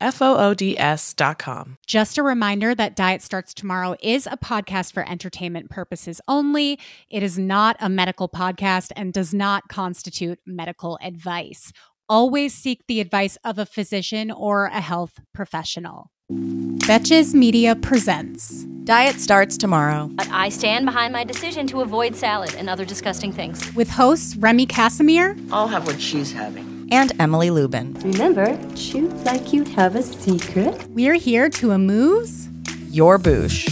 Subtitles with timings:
[0.00, 1.78] F O O D S dot com.
[1.86, 6.78] Just a reminder that Diet Starts Tomorrow is a podcast for entertainment purposes only.
[7.08, 11.72] It is not a medical podcast and does not constitute medical advice.
[12.08, 16.10] Always seek the advice of a physician or a health professional.
[16.30, 20.10] Betches Media presents Diet starts tomorrow.
[20.12, 23.72] But I stand behind my decision to avoid salad and other disgusting things.
[23.74, 26.75] with hosts Remy Casimir, I'll have what she's having.
[26.90, 27.94] And Emily Lubin.
[27.94, 30.86] Remember, shoot like you have a secret.
[30.90, 32.48] we're here to amuse.
[32.90, 33.66] Your boosh.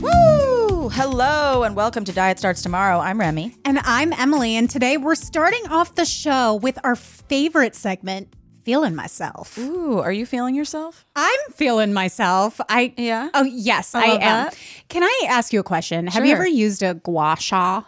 [0.00, 0.88] Woo!
[0.90, 2.98] Hello and welcome to Diet Starts Tomorrow.
[2.98, 3.56] I'm Remy.
[3.64, 8.32] And I'm Emily, and today we're starting off the show with our favorite segment,
[8.64, 9.58] Feeling Myself.
[9.58, 11.04] Ooh, are you feeling yourself?
[11.16, 12.60] I'm feeling myself.
[12.68, 13.28] I Yeah?
[13.34, 14.20] Oh yes, I I, am.
[14.20, 14.58] that.
[14.88, 16.06] Can I ask you a question?
[16.06, 17.82] Have you ever used a gua sha?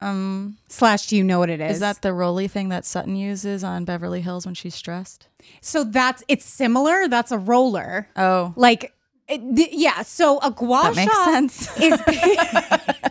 [0.00, 1.72] Um, Slash, do you know what it is?
[1.74, 5.28] is that the roly thing that Sutton uses on Beverly Hills when she's stressed?
[5.60, 5.82] so?
[5.84, 7.08] That's it's similar.
[7.08, 8.08] That's a roller.
[8.16, 8.94] Oh, Like,
[9.28, 10.02] it, th- yeah.
[10.02, 11.80] So a gua that makes sha sense.
[11.80, 12.00] is.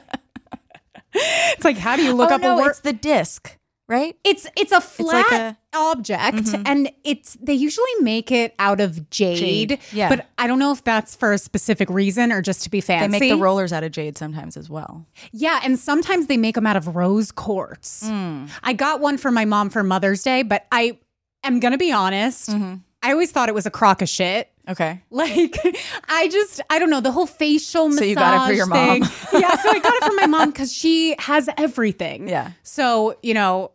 [1.13, 2.69] it's like how do you look oh, up no, a word?
[2.69, 3.56] it's the disc,
[3.87, 4.17] right?
[4.23, 6.63] It's it's a flat like a- object, mm-hmm.
[6.65, 9.37] and it's they usually make it out of jade.
[9.69, 10.09] Jade, yeah.
[10.09, 13.11] but I don't know if that's for a specific reason or just to be fancy.
[13.11, 15.05] They make the rollers out of jade sometimes as well.
[15.31, 18.07] Yeah, and sometimes they make them out of rose quartz.
[18.07, 18.49] Mm.
[18.63, 20.99] I got one for my mom for Mother's Day, but I
[21.43, 22.49] am gonna be honest.
[22.49, 22.75] Mm-hmm.
[23.03, 24.51] I always thought it was a crock of shit.
[24.67, 25.01] Okay.
[25.09, 25.55] Like,
[26.09, 28.65] I just, I don't know, the whole facial massage So you got it for your
[28.65, 29.01] mom.
[29.01, 29.41] thing.
[29.41, 32.27] yeah, so I got it for my mom because she has everything.
[32.27, 32.51] Yeah.
[32.63, 33.71] So, you know,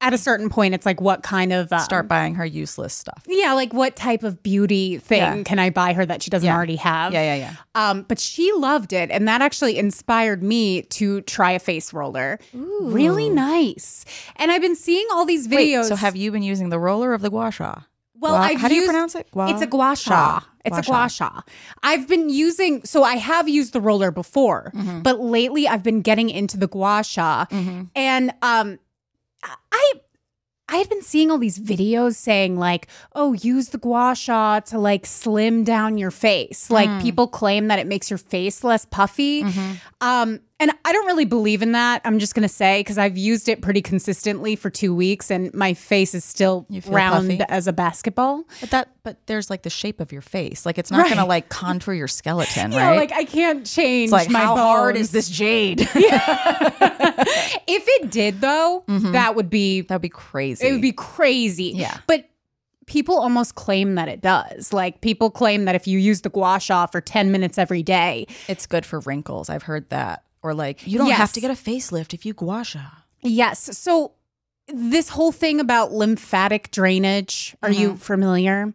[0.00, 3.22] at a certain point, it's like, what kind of um, Start buying her useless stuff.
[3.26, 5.42] Yeah, like what type of beauty thing Yeah.
[5.42, 6.54] can I buy her that she doesn't Yeah.
[6.54, 7.12] already have?
[7.12, 7.54] Yeah, yeah, yeah.
[7.74, 12.38] Um, but she loved it, and that actually inspired me to try a face roller.
[12.80, 14.04] Really nice.
[14.36, 15.82] And I've been seeing all these videos.
[15.82, 17.80] Wait, so have you been using the roller of the gua sha?
[18.20, 19.28] Well, Gua- I've how do you used- pronounce it?
[19.32, 20.40] Gua- it's a gua sha.
[20.64, 21.40] It's a gua sha.
[21.82, 25.00] I've been using, so I have used the roller before, Mm-hmm.
[25.02, 27.46] but lately I've been getting into the gua sha,
[27.96, 28.78] and um,
[29.42, 29.92] I.
[30.70, 34.78] I had been seeing all these videos saying like, "Oh, use the gua sha to
[34.78, 37.00] like slim down your face." Like Hmm.
[37.00, 39.44] people claim that it makes your face less puffy.
[39.44, 39.72] Mm-hmm.
[40.00, 42.02] Um, and I don't really believe in that.
[42.04, 45.74] I'm just gonna say because I've used it pretty consistently for two weeks, and my
[45.74, 47.42] face is still round puffy?
[47.48, 48.44] as a basketball.
[48.60, 50.64] But that, but there's like the shape of your face.
[50.66, 51.10] Like it's not Right.
[51.10, 52.96] gonna like contour your skeleton, Yeah, right?
[52.96, 55.80] like I can't change it's like my how hard is this jade?
[55.90, 55.90] if
[57.66, 60.66] it did though, that would be That'd be crazy.
[60.66, 61.72] it would be crazy.
[61.74, 61.96] Yeah.
[62.06, 62.28] But
[62.88, 64.72] people almost claim that it does.
[64.72, 68.26] Like people claim that if you use the gua sha for 10 minutes every day,
[68.48, 69.48] It's good for wrinkles.
[69.48, 70.24] I've heard that.
[70.42, 72.80] Or like you don't have to get a facelift if you gua sha.
[73.22, 73.76] yes.
[73.78, 74.12] So
[74.66, 78.72] this whole thing about lymphatic drainage, are you familiar?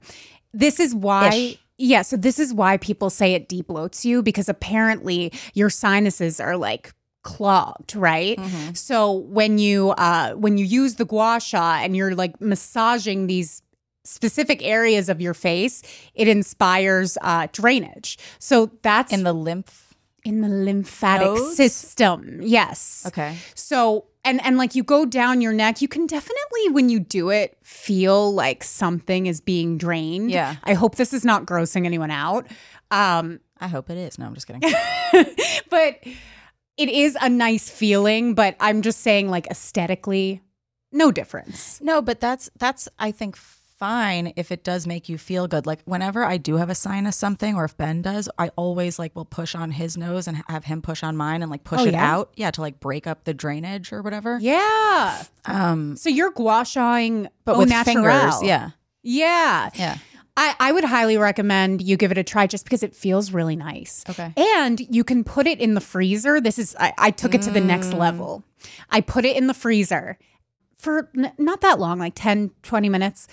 [0.53, 1.57] This is why Ish.
[1.79, 6.39] Yeah, so this is why people say it deep bloats you because apparently your sinuses
[6.39, 8.39] are like clogged, right?
[8.75, 13.62] So when you uh when you use the gua sha and you're like massaging these
[14.03, 15.81] specific areas of your face,
[16.13, 18.17] it inspires uh drainage.
[18.39, 19.93] So that's In the lymph.
[20.25, 22.39] in the lymphatic system.
[22.41, 23.03] Yes.
[23.07, 23.37] Okay.
[23.55, 27.29] So and and like you go down your neck, you can definitely when you do
[27.29, 30.31] it feel like something is being drained.
[30.31, 30.55] Yeah.
[30.63, 32.47] I hope this is not grossing anyone out.
[32.91, 34.17] Um I hope it is.
[34.19, 34.61] No, I'm just kidding.
[35.69, 35.99] but
[36.75, 40.41] it is a nice feeling, but I'm just saying like aesthetically
[40.91, 41.79] no difference.
[41.81, 43.35] no, but that's that's I think
[43.83, 45.65] fine if it does make you feel good.
[45.65, 49.13] Like whenever I do have a sinus something, or if Ben does, I always like
[49.15, 51.85] will push on his nose and have him push on mine and like push Oh,
[51.85, 52.13] it yeah?
[52.15, 52.31] out.
[52.37, 54.37] Yeah, to like break up the drainage or whatever.
[54.41, 55.23] Yeah.
[55.45, 58.03] Um, So you're gua shaing but with naturel.
[58.05, 58.41] fingers.
[58.43, 58.69] Yeah.
[59.03, 59.69] Yeah.
[59.75, 59.97] Yeah.
[60.37, 63.55] I, I would highly recommend you give it a try just because it feels really
[63.57, 64.03] nice.
[64.09, 64.33] Okay.
[64.55, 66.39] And you can put it in the freezer.
[66.41, 67.97] This is, I, I took it to the next Mm.
[67.99, 68.43] level.
[68.89, 70.17] I put it in the freezer
[70.77, 73.27] for n- not that long, like 10, 20 minutes.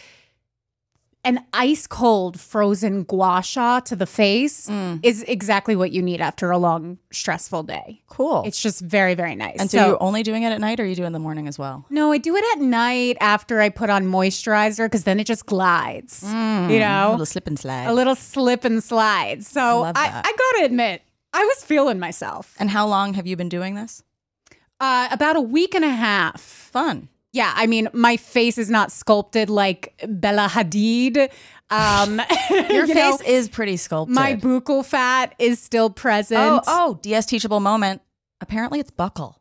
[1.22, 5.00] An ice cold frozen gua sha to the face Mm.
[5.02, 8.00] is exactly what you need after a long, stressful day.
[8.08, 8.42] Cool.
[8.46, 9.56] It's just very, very nice.
[9.60, 11.46] and so, you're only doing it at night or you do it in the morning
[11.46, 11.84] as well?
[11.90, 15.44] no, I do it at night after I put on moisturizer because then it just
[15.44, 16.24] glides.
[16.24, 16.72] Mm.
[16.72, 17.86] you know, A little slip and slide.
[17.86, 19.44] a little slip and slide.
[19.44, 20.22] So love I.
[20.24, 21.02] I gotta admit,
[21.34, 22.54] I was feeling myself.
[22.58, 24.02] and how long have you been doing this?
[24.80, 26.40] Uh, about a week and a half.
[26.40, 27.08] Fun.
[27.32, 31.30] Yeah, I mean, my face is not sculpted like Bella Hadid.
[31.70, 34.14] Um, Your you face know, is pretty sculpted.
[34.14, 36.40] my buccal fat is still present.
[36.40, 38.02] oh, oh, DS teachable moment.
[38.40, 39.40] Apparently it's buckle.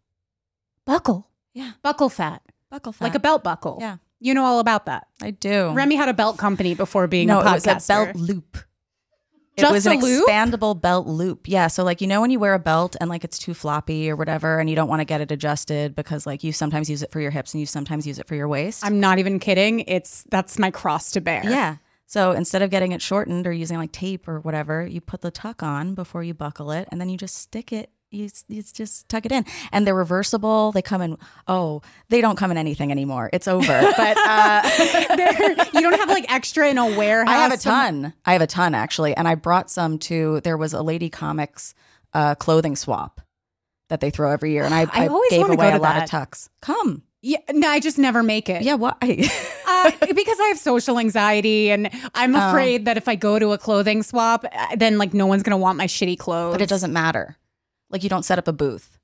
[0.85, 1.27] buckle.
[1.55, 1.71] Yeah.
[1.81, 3.05] Buckle fat, Buckle fat.
[3.05, 3.79] like a belt buckle.
[3.81, 3.97] Yeah.
[4.19, 5.07] you know all about that.
[5.21, 5.71] I do.
[5.71, 8.57] Remy had a belt company before being no, a it was a belt loop.
[9.59, 10.27] It Just was a an loop?
[10.29, 11.47] expandable belt loop.
[11.47, 11.67] Yeah.
[11.67, 14.15] So like you know when you wear a belt and like it's too floppy or
[14.15, 17.11] whatever and you don't want to get it adjusted because like you sometimes use it
[17.11, 18.83] for your hips and you sometimes use it for your waist.
[18.85, 19.81] I'm not even kidding.
[19.81, 21.41] It's that's my cross to bear.
[21.43, 21.77] yeah.
[22.05, 25.29] So instead of getting it shortened or using like tape or whatever, you put the
[25.29, 27.91] tuck on before you buckle it and then you just stick it.
[28.11, 29.45] You, you just tuck it in.
[29.71, 30.71] And they're reversible.
[30.71, 31.17] They come in,
[31.47, 33.29] oh, they don't come in anything anymore.
[33.31, 33.67] It's over.
[33.97, 37.33] But uh, you don't have like extra in a warehouse.
[37.35, 37.71] I have a some-
[38.03, 38.13] ton.
[38.25, 40.39] I have a ton actually, and I brought some to.
[40.41, 41.75] There was a Lady Comics
[42.13, 43.21] uh, clothing swap
[43.89, 46.49] that they throw every year, and I, I always gave away a lot of tucks.
[46.61, 48.61] Come, Yeah, no, I just never make it.
[48.63, 48.91] yeah, why?
[49.01, 52.49] uh, because I have social anxiety, and I'm Oh.
[52.49, 55.57] afraid that if I go to a clothing swap, uh, then like no one's gonna
[55.57, 56.53] want my shitty clothes.
[56.53, 57.35] but it doesn't matter.
[57.89, 58.95] Like you don't set up a booth.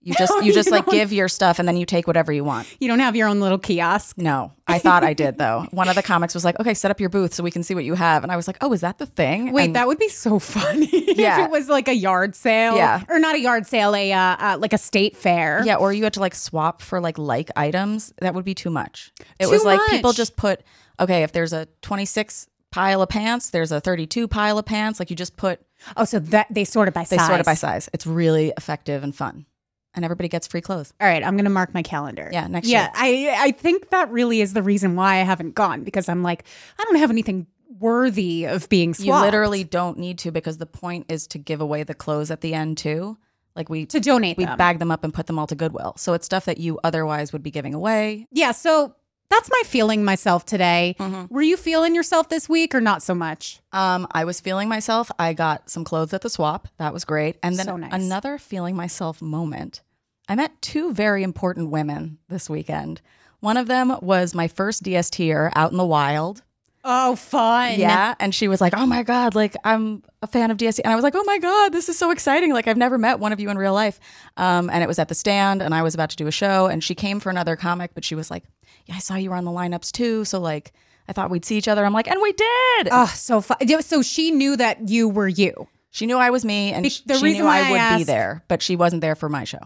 [0.00, 0.94] You just you You just like don't.
[0.94, 2.68] give your stuff, and then you take whatever you want.
[2.80, 4.16] You don't have your own little kiosk.
[4.16, 5.66] No, I thought I did though.
[5.72, 7.74] One of the comics was like, "Okay, set up your booth so we can see
[7.74, 9.88] what you have," and I was like, "Oh, is that the thing?" Wait, And- that
[9.88, 11.40] would be so funny Yeah.
[11.40, 12.76] if it was like a yard sale.
[12.76, 13.02] Yeah.
[13.08, 15.62] or not a yard sale, a uh, uh, like a state fair.
[15.64, 18.12] Yeah, or you had to like swap for like like items.
[18.20, 19.12] That would be too much.
[19.40, 20.62] It Too was like people just put
[21.00, 24.98] okay, if there's a 26 pile of pants, there's a 32 pile of pants.
[25.00, 25.60] Like you just put
[25.96, 27.10] Oh, so that they sort it by size.
[27.10, 27.26] they size.
[27.28, 27.88] sort it by size.
[27.92, 29.46] It's really effective and fun,
[29.94, 30.92] and everybody gets free clothes.
[31.00, 32.28] All right, I'm gonna mark my calendar.
[32.32, 33.32] Yeah, next yeah, year.
[33.36, 36.44] I I think that really is the reason why I haven't gone because I'm like
[36.78, 37.46] I don't have anything
[37.78, 39.06] worthy of being swapped.
[39.06, 42.40] You literally don't need to because the point is to give away the clothes at
[42.40, 43.16] the end too.
[43.54, 44.58] Like we to donate we them.
[44.58, 45.94] bag them up and put them all to Goodwill.
[45.96, 48.26] So it's stuff that you otherwise would be giving away.
[48.32, 48.94] yeah, so
[49.30, 50.96] that's my feeling myself today.
[50.98, 51.32] Mm-hmm.
[51.34, 53.60] Were you feeling yourself this week or not so much?
[53.72, 55.10] Um, I was feeling myself.
[55.18, 56.68] I got some clothes at the swap.
[56.78, 57.36] That was great.
[57.42, 57.92] And then So nice.
[57.92, 59.82] another feeling myself moment.
[60.28, 63.00] I met two very important women this weekend.
[63.40, 66.42] One of them was my first DSTer out in the wild.
[66.90, 67.78] Oh, fun.
[67.78, 68.14] Yeah.
[68.18, 70.80] And she was like, Oh my God, like I'm a fan of DST.
[70.82, 72.50] And I was like, Oh my God, this is so exciting.
[72.52, 74.00] Like I've never met one of you in real life.
[74.38, 76.66] Um, and it was at the stand and I was about to do a show
[76.66, 78.44] and she came for another comic, but she was like,
[78.86, 80.24] Yeah, I saw you were on the lineups too.
[80.24, 80.72] So like
[81.08, 81.84] I thought we'd see each other.
[81.84, 82.88] I'm like, and we did.
[82.90, 83.58] Oh, so fun.
[83.82, 85.68] So she knew that you were you.
[85.90, 88.04] She knew I was me, and the she reason knew I why I would be
[88.04, 89.60] there, but she wasn't there for my show.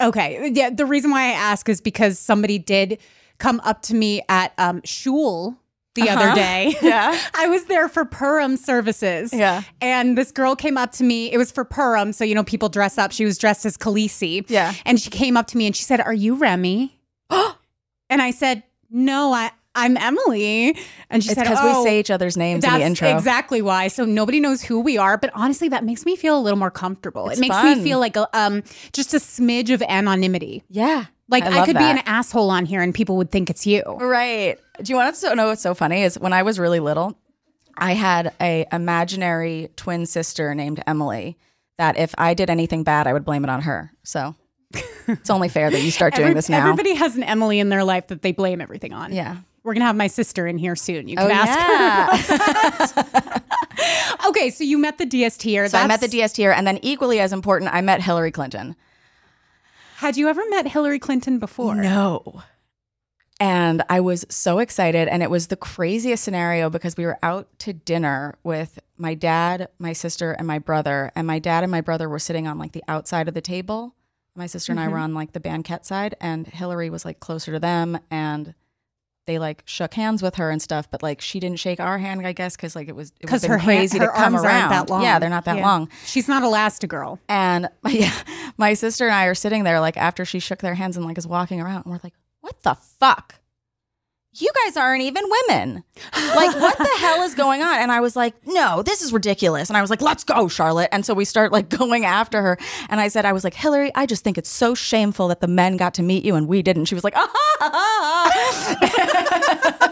[0.00, 0.50] Okay.
[0.52, 0.70] Yeah.
[0.70, 2.98] The reason why I ask is because somebody did
[3.38, 5.56] come up to me at um, Shul
[5.94, 6.74] the other day.
[6.82, 7.18] Yeah.
[7.34, 9.32] I was there for Purim services.
[9.32, 9.62] Yeah.
[9.80, 11.32] And this girl came up to me.
[11.32, 12.12] It was for Purim.
[12.12, 13.12] So, you know, people dress up.
[13.12, 14.44] She was dressed as Khaleesi.
[14.48, 14.74] Yeah.
[14.84, 16.98] And she came up to me and she said, Are you Remy?
[17.30, 20.76] and I said, No, I, I'm Emily.
[21.08, 23.08] And she It's said, because "Oh, we say each other's names in the intro.
[23.08, 23.88] exactly why.
[23.88, 26.70] So nobody knows who we are, but honestly, that makes me feel a little more
[26.70, 27.28] comfortable.
[27.30, 27.78] It's it makes fun.
[27.78, 30.62] me feel like a, um just a smidge of anonymity.
[30.68, 31.06] Yeah.
[31.28, 33.82] Like I, love could be an asshole on here and people would think it's you.
[33.86, 34.58] Right.
[34.82, 36.02] Do you want to know what's so funny?
[36.02, 37.16] Is when I was really little,
[37.78, 41.38] I had a imaginary twin sister named Emily.
[41.78, 43.92] That if I did anything bad, I would blame it on her.
[44.04, 44.34] So
[45.08, 46.60] it's only fair that you start doing Every- this now.
[46.68, 49.12] Everybody has an Emily in their life that they blame everything on.
[49.12, 49.36] Yeah.
[49.64, 51.08] We're gonna have my sister in here soon.
[51.08, 53.12] You Oh can ask her.
[53.14, 53.38] yeah.
[54.28, 55.70] Okay, so you met the DST.
[55.70, 58.76] so I met the DST, and then equally as important, I met Hillary Clinton.
[60.02, 61.76] Had you ever met Hillary Clinton before?
[61.76, 62.42] No.
[63.38, 65.06] And I was so excited.
[65.06, 69.68] And it was the craziest scenario because we were out to dinner with my dad,
[69.78, 71.12] my sister, and my brother.
[71.14, 73.94] And my dad and my brother were sitting on like the outside of the table.
[74.34, 75.04] My sister and I were mm-hmm.
[75.04, 78.00] on like the banquette side, and Hillary was like closer to them.
[78.10, 78.54] And
[79.26, 82.26] they like shook hands with her and stuff, but like she didn't shake our hand,
[82.26, 84.56] I guess, because like it was Because her crazy hand, to come arms around.
[84.62, 85.02] aren't that long.
[85.02, 85.66] Yeah, they're not that Yeah.
[85.66, 85.88] long.
[86.04, 87.18] She's not Elastigirl.
[87.28, 88.12] And yeah,
[88.56, 91.18] my sister and I are sitting there like after she shook their hands and like
[91.18, 93.36] is walking around, and we're like, what the fuck?
[94.34, 95.84] You guys aren't even women.
[96.14, 97.78] Like, what the hell is going on?
[97.80, 99.68] And I was like, no, this is ridiculous.
[99.68, 100.88] And I was like, let's go, Charlotte.
[100.90, 102.58] And so we start like going after her.
[102.88, 105.48] And I said, I was like, Hillary, I just think it's so shameful that the
[105.48, 106.86] men got to meet you and we didn't.
[106.86, 108.28] She was like, ah.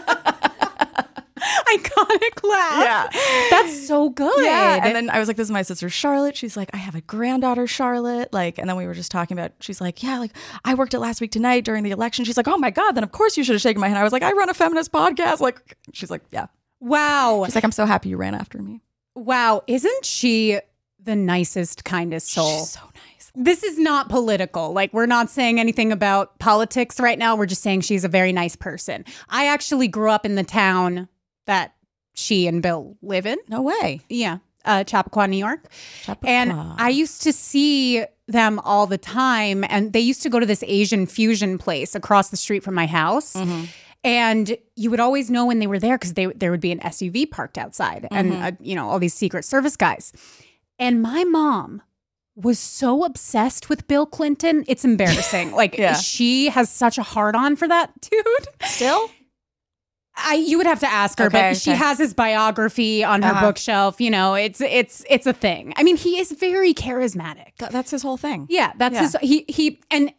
[1.77, 3.13] Iconic laugh.
[3.13, 3.47] Yeah.
[3.49, 4.45] That's so good.
[4.45, 4.79] Yeah.
[4.83, 6.35] And then I was like, this is my sister Charlotte.
[6.35, 8.31] She's like, I have a granddaughter, Charlotte.
[8.33, 10.31] Like, and then we were just talking about, she's like, yeah, like
[10.65, 12.25] I worked it last week tonight during the election.
[12.25, 13.99] She's like, oh my God, then of course you should have shaken my hand.
[13.99, 15.39] I was like, I run a feminist podcast.
[15.39, 16.47] Like, she's like, yeah.
[16.79, 17.43] wow.
[17.45, 18.81] She's like, I'm so happy you ran after me.
[19.15, 19.63] Wow.
[19.67, 20.59] Isn't she
[21.03, 22.59] the nicest, kindest soul?
[22.59, 23.31] She's so nice.
[23.35, 24.71] this is not political.
[24.73, 27.35] Like, we're not saying anything about politics right now.
[27.35, 29.05] We're just saying she's a very nice person.
[29.29, 31.07] I actually grew up in the town
[31.51, 31.73] that
[32.13, 33.37] she and Bill live in.
[33.49, 33.99] No way.
[34.09, 34.37] Yeah.
[34.63, 35.65] Uh, Chappaqua, New York.
[36.03, 36.29] Chappaqua.
[36.29, 39.65] And I used to see them all the time.
[39.67, 42.85] And they used to go to this Asian fusion place across the street from my
[42.85, 43.35] house.
[44.03, 47.29] And you would always know when they were there because there would be an SUV
[47.29, 50.11] parked outside and, uh, you know, all these Secret Service guys.
[50.79, 51.81] And my mom
[52.35, 54.63] was so obsessed with Bill Clinton.
[54.67, 55.51] It's embarrassing.
[55.61, 55.93] Like, Yeah.
[55.95, 58.47] she has such a hard on for that dude.
[58.63, 59.09] Still?
[60.15, 61.77] I you would have to ask her, Okay, but she okay.
[61.77, 63.47] has his biography on her Uh-huh.
[63.47, 64.01] bookshelf.
[64.01, 65.73] You know, it's it's it's a thing.
[65.77, 67.55] I mean, he is very charismatic.
[67.59, 68.45] Th- that's his whole thing.
[68.49, 69.01] Yeah, that's Yeah.
[69.01, 69.15] his.
[69.21, 70.11] He he and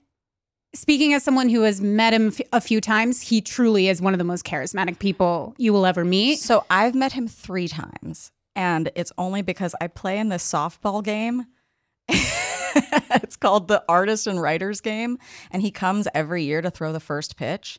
[0.75, 4.15] speaking as someone who has met him f- a few times, he truly is one
[4.15, 6.39] of the most charismatic people you will ever meet.
[6.39, 11.05] So I've met him three times, and it's only because I play in this softball
[11.05, 11.45] game.
[12.09, 15.19] it's called the Artist and Writers Game,
[15.51, 17.79] and he comes every year to throw the first pitch.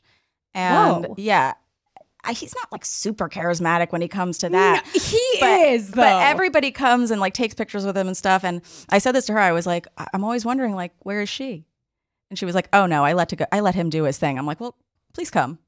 [0.53, 1.15] And Whoa.
[1.17, 1.53] yeah,
[2.31, 4.85] he's not like super charismatic when he comes to that.
[4.93, 6.01] he but, is though.
[6.01, 8.43] But everybody comes and like takes pictures with him and stuff.
[8.43, 9.39] And I said this to her.
[9.39, 11.65] I was like, I'm always wondering, like, where is she?
[12.29, 13.45] And she was like, Oh no, I let to go.
[13.51, 14.39] I let him do his thing.
[14.39, 14.75] I'm like, Well,
[15.13, 15.59] please come,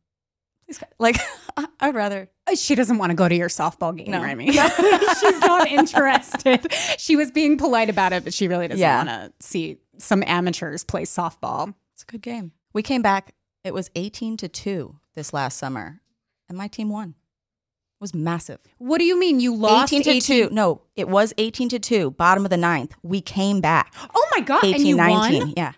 [0.65, 0.89] please come.
[0.97, 1.17] Like,
[1.79, 2.29] I'd rather.
[2.47, 4.21] Uh, she doesn't want to go to your softball game, No.
[4.21, 4.51] Remy.
[4.51, 6.71] She's not interested.
[6.97, 8.97] She was being polite about it, but she really doesn't Yeah.
[9.05, 11.73] want to see some amateurs play softball.
[11.93, 12.51] It's a good game.
[12.73, 13.33] We came back.
[13.63, 16.01] It was 18 to two this last summer,
[16.49, 17.09] and my team won.
[17.09, 18.59] It was massive.
[18.77, 20.49] What do you mean you lost 18 to 2.
[20.53, 22.93] No, it was 18 to 2, bottom of the ninth.
[23.03, 23.93] We came back.
[24.13, 24.63] Oh my god!
[24.65, 25.39] 18 and you 19.
[25.39, 25.53] won.
[25.55, 25.73] Yeah.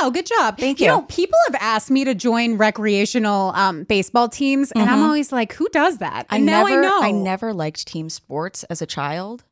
[0.00, 0.56] Wow, good job.
[0.58, 0.92] Thank You you.
[0.92, 5.52] know, people have asked me to join recreational um, baseball teams, and I'm always like,
[5.54, 7.02] "Who does that?" I now never I know.
[7.02, 9.44] I never liked team sports as a child.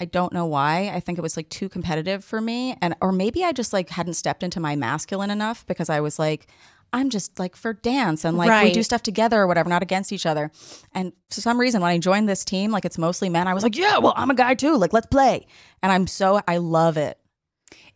[0.00, 0.90] I don't know why.
[0.92, 3.90] I think it was like too competitive for me and or maybe I just like
[3.90, 6.48] hadn't stepped into my masculine enough because I was like
[6.94, 10.12] I'm just like for dance and like we do stuff together or whatever, not against
[10.12, 10.52] each other.
[10.92, 13.64] And for some reason when I joined this team, like it's mostly men, I was
[13.64, 14.76] like, yeah, well, I'm a guy too.
[14.76, 15.44] Like let's play.
[15.82, 17.18] And I'm so I love it.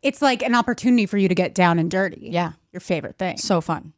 [0.03, 2.29] It's like an opportunity for you to get down and dirty.
[2.33, 2.53] Yeah.
[2.73, 3.37] your favorite thing.
[3.37, 3.93] So fun.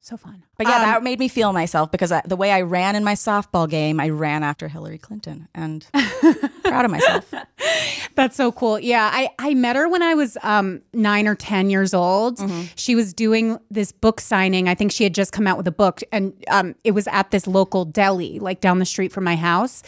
[0.00, 0.44] So fun.
[0.56, 3.04] But yeah, Um, that made me feel myself because I, the way I ran in
[3.04, 5.86] my softball game, I ran after Hillary Clinton and
[6.62, 7.32] proud of myself.
[8.14, 8.78] That's so cool.
[8.78, 12.38] Yeah, I I met her when I was um 9 or 10 years old.
[12.38, 12.62] Mm-hmm.
[12.74, 14.68] She was doing this book signing.
[14.68, 17.30] I think she had just come out with a book and um it was at
[17.30, 19.82] this local deli like down the street from my house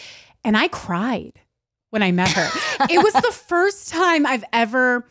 [0.45, 1.41] and I cried
[1.91, 2.49] when I met her.
[2.91, 5.07] it was the first time I've ever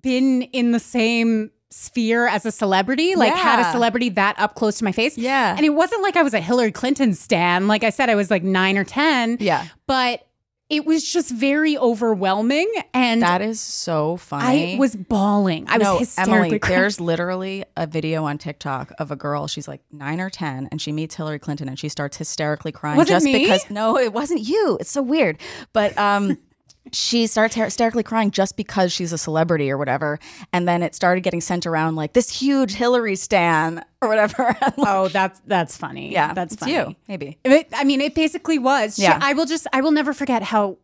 [0.00, 4.78] been in the same sphere as a celebrity, like had a celebrity that up close
[4.78, 5.18] to my face.
[5.18, 5.54] Yeah.
[5.56, 7.66] And it wasn't like I was a Hillary Clinton stan.
[7.68, 9.66] Like I said, I was like nine or 10 Yeah.
[9.86, 10.22] but
[10.68, 14.74] it was just very overwhelming and That is so funny.
[14.74, 15.64] I was bawling.
[15.68, 16.80] I was no, hysterically Emily, crying.
[16.80, 19.46] there's literally a video on TikTok of a girl.
[19.46, 22.96] She's like nine or ten, and she meets Hillary Clinton, and she starts hysterically crying
[22.98, 23.70] Was just because.
[23.70, 24.76] No, it wasn't you.
[24.80, 25.38] It's so weird,
[25.72, 26.36] but um.
[26.92, 30.18] She starts hysterically crying just because she's a celebrity or whatever.
[30.52, 34.56] And then it started getting sent around like this huge Hillary stan or whatever.
[34.60, 36.12] Like, Oh, that's that's funny.
[36.12, 36.72] yeah, that's funny.
[36.72, 36.96] you.
[37.08, 37.38] Maybe.
[37.44, 38.96] It, I mean, it basically was.
[38.96, 39.18] She- Yeah.
[39.22, 40.78] I will just I will never forget how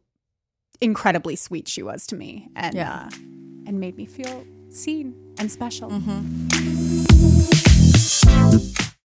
[0.81, 3.05] incredibly sweet she was to me and Yeah.
[3.07, 3.11] uh,
[3.67, 5.91] and made me feel seen and special.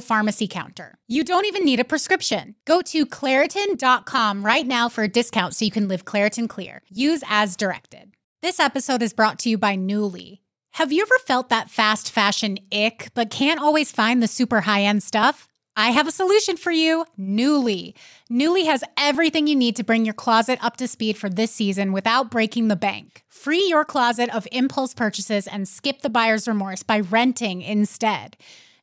[0.00, 0.98] pharmacy counter.
[1.06, 2.54] You don't even need a prescription.
[2.64, 6.82] Go to Claritin.com right now for a discount so you can live Claritin Clear.
[6.88, 8.12] Use as directed.
[8.42, 10.40] This episode is brought to you by Nuuly.
[10.72, 14.82] Have you ever felt that fast fashion ick, but can't always find the super high
[14.82, 15.48] end stuff?
[15.78, 17.94] I have a solution for you Nuuly.
[18.30, 21.92] Nuuly has everything you need to bring your closet up to speed for this season
[21.92, 23.24] without breaking the bank.
[23.28, 28.38] Free your closet of impulse purchases and skip the buyer's remorse by renting instead.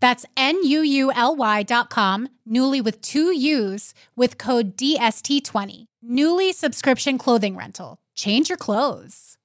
[0.00, 5.86] That's N-U-U-L-Y dot com, Nuuly with two U's with code DST20.
[6.04, 7.98] Nuuly subscription clothing rental.
[8.14, 9.36] Change your clothes.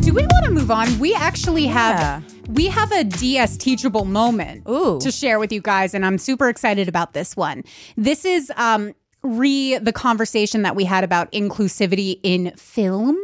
[0.00, 0.98] Do we want to move on?
[0.98, 4.98] We actually have we have a DS teachable moment Ooh.
[5.00, 7.64] to share with you guys, and I'm super excited about this one.
[7.96, 13.16] This is um re the conversation that we had about inclusivity in film.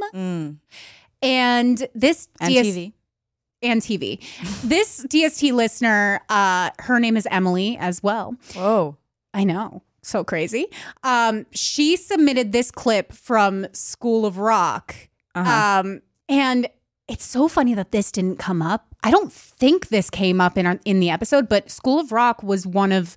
[1.21, 2.93] And this And DS TV.
[3.63, 4.21] And TV.
[4.63, 8.37] This DST listener, uh, her name is Emily as well.
[8.55, 8.97] Whoa.
[9.35, 9.83] I know.
[10.03, 10.67] So crazy.
[11.03, 14.95] Um, she submitted this clip from School of Rock.
[15.35, 15.81] Uh-huh.
[15.81, 16.69] Um, and
[17.09, 18.87] it's so funny that this didn't come up.
[19.03, 22.43] I don't think this came up in our, in the episode, but School of Rock
[22.43, 23.17] was one of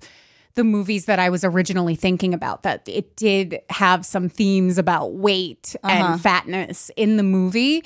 [0.54, 5.14] the movies that I was originally thinking about that it did have some themes about
[5.14, 6.12] weight Uh-huh.
[6.12, 7.84] and fatness in the movie.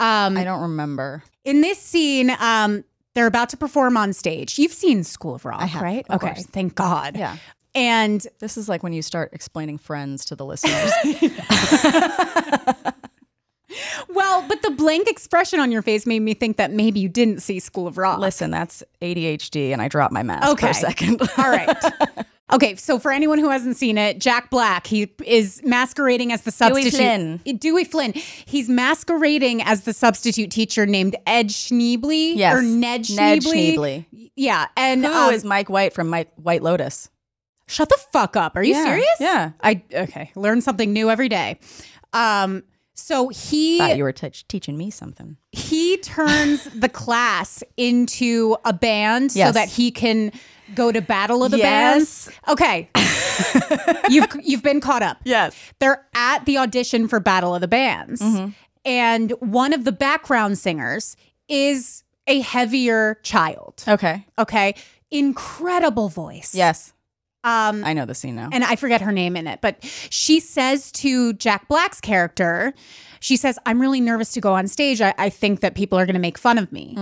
[0.00, 1.22] Um, I don't remember.
[1.44, 4.58] in this scene, um, they're about to perform on stage.
[4.58, 6.06] You've seen School of Rock, have, right?
[6.08, 6.46] of okay, course.
[6.46, 7.16] thank God.
[7.16, 7.36] Yeah.
[7.74, 10.90] And This is like when you start explaining friends to the listeners.
[14.08, 17.40] well, but the blank expression on your face made me think that maybe you didn't
[17.42, 18.18] see School of Rock.
[18.18, 20.70] Listen, that's ADHD, and I dropped my mask for Okay.
[20.70, 21.20] a second.
[21.38, 21.76] All right.
[22.50, 26.50] Okay, so for anyone who hasn't seen it, Jack Black, he is masquerading as the
[26.50, 26.92] substitute.
[26.92, 26.98] Dewey
[27.44, 27.58] Flynn.
[27.58, 28.12] Dewey Flynn.
[28.14, 32.56] He's masquerading as the substitute teacher named Ed Schneebly Yes.
[32.56, 33.16] or Ned Schneebly.
[33.16, 34.30] Ned Schneebly.
[34.34, 37.10] Yeah, and Who is um, Mike White from Mike, White Lotus?
[37.66, 38.56] Shut the fuck up.
[38.56, 39.16] Are you Yeah, serious?
[39.20, 39.50] yeah.
[39.60, 40.30] I okay.
[40.34, 41.58] Learn something new every day.
[42.14, 42.62] Um
[42.98, 45.36] so he Thought you were te- teaching me something.
[45.52, 50.32] he turns the class into a band so that he can
[50.74, 52.26] go to battle of the Yes.
[52.26, 52.38] bands.
[52.48, 52.90] Okay.
[54.10, 55.18] you've you've been caught up.
[55.24, 55.56] Yes.
[55.78, 58.20] They're at the audition for Battle of the Bands.
[58.20, 58.50] Mm-hmm.
[58.84, 61.16] And one of the background singers
[61.48, 63.82] is a heavier child.
[63.86, 64.26] Okay.
[64.38, 64.74] Okay.
[65.10, 66.54] Incredible voice.
[66.54, 66.92] Yes.
[67.44, 68.48] Um I know the scene now.
[68.52, 69.78] and I forget her name in it, but
[70.10, 72.74] she says to Jack Black's character,
[73.20, 75.00] she says, I'm really nervous to go on stage.
[75.00, 76.94] I, I think that people are going to make fun of me.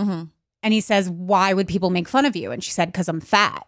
[0.63, 2.51] And he says, Why would people make fun of you?
[2.53, 3.67] And she said, Because I'm fat.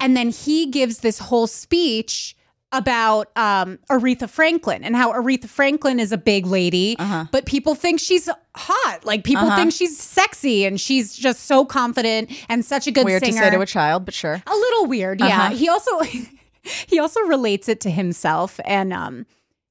[0.00, 2.36] And then he gives this whole speech
[2.72, 6.96] about um, Aretha Franklin and how Aretha Franklin is a big lady,
[7.32, 9.04] but people think she's hot.
[9.04, 13.24] Like people think she's sexy and she's just so confident and such a good Weird
[13.24, 13.40] singer.
[13.40, 14.42] to say to a child, but sure.
[14.46, 15.46] A little weird, yeah.
[15.46, 15.54] Uh-huh.
[15.56, 16.00] He also
[16.86, 19.26] he also relates it to himself and um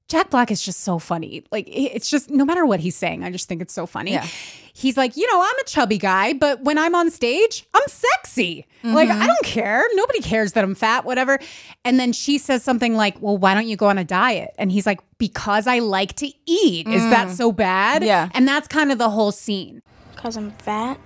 [0.10, 1.43] Jack Black is just so funny.
[1.52, 4.12] Like it's just no matter what he's saying, I just think it's so funny.
[4.13, 4.26] Yeah.
[4.74, 8.65] He's like, you know, I'm a chubby guy, but when I'm on stage, I'm sexy.
[8.84, 9.22] Like Mm-hmm.
[9.22, 9.84] I don't care.
[9.93, 11.38] Nobody cares that I'm fat, whatever.
[11.86, 14.72] And then she says something like, "Well, why don't you go on a diet?" And
[14.72, 16.88] he's like, "Because I like to eat.
[16.88, 18.06] Is that so bad?" Mm.
[18.06, 18.30] Yeah.
[18.34, 19.82] And that's kind of the whole scene.
[20.15, 20.98] Because I'm fat?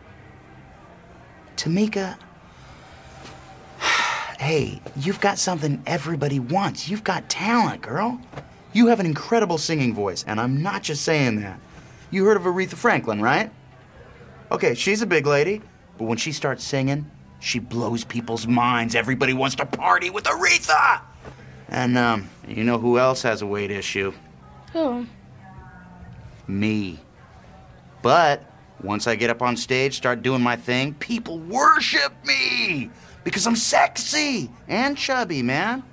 [1.57, 2.17] Tomika,
[4.39, 6.87] hey, you've got something everybody wants.
[6.89, 8.19] You've got talent, girl.
[8.73, 11.59] You have an incredible singing voice, and I'm not just saying that.
[12.09, 13.51] You heard of Aretha Franklin, right?
[14.51, 15.61] Okay, she's a big lady,
[15.97, 17.09] but when she starts singing,
[17.39, 18.95] she blows people's minds.
[18.95, 21.01] Everybody wants to party with Aretha!
[21.69, 24.13] And, um, you know who else has a weight issue?
[24.73, 25.05] Who?
[26.47, 26.99] Me.
[28.01, 28.43] But
[28.81, 32.89] once I get up on stage, start doing my thing, people worship me
[33.23, 35.83] because I'm sexy and chubby, man.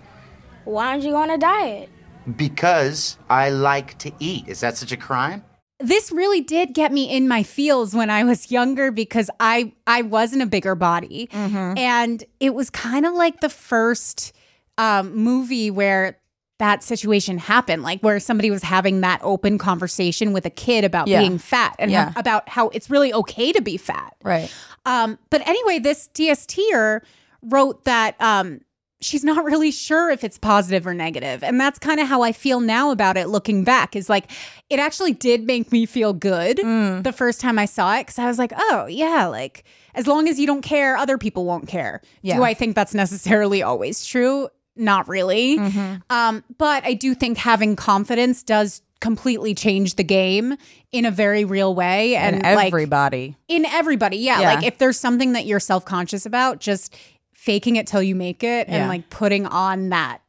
[0.65, 1.89] Why aren't you go on a diet?
[2.37, 4.49] Because I like to eat.
[4.49, 5.45] Is that such a crime?
[5.83, 10.03] this really did get me in my feels when I was younger because I I
[10.03, 14.35] wasn't a bigger body, and it was kind of like the first
[14.77, 16.19] um, movie where
[16.59, 21.09] that situation happened, like where somebody was having that open conversation with a kid about
[21.09, 21.21] Yeah.
[21.21, 22.11] being fat and Yeah.
[22.11, 24.15] how- about how it's really okay to be fat.
[24.23, 24.53] Right.
[24.85, 27.01] Um, but anyway, this DSTer
[27.41, 28.61] wrote that um,
[29.01, 32.33] she's not really sure if it's positive or negative, and that's kind of how I
[32.33, 33.29] feel now about it.
[33.29, 34.31] Looking back, is like
[34.69, 37.03] it actually did make me feel good Mm.
[37.03, 40.29] the first time I saw it because I was like, oh yeah, like as long
[40.29, 42.03] as you don't care, other people won't care.
[42.23, 42.37] Yeah.
[42.37, 44.49] Do I think that's necessarily always true?
[44.77, 45.59] Not really.
[45.59, 45.97] Mm-hmm.
[46.11, 50.57] Um, but I do think having confidence does completely change the game
[50.93, 53.35] in a very real way and like everybody.
[53.49, 54.55] in everybody yeah, Yeah.
[54.55, 56.95] like if there's something that you're self-conscious about just
[57.41, 58.89] faking it till you make it and Yeah.
[58.89, 60.21] like putting on that